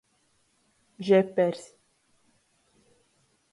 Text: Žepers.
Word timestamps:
Žepers. 1.09 1.63